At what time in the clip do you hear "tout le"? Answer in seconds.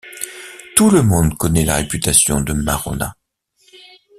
0.75-1.03